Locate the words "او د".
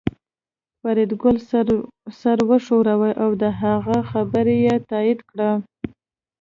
3.23-3.43